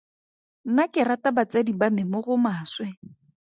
[0.69, 2.87] Nna ke rata batsadi ba me mo go maswe.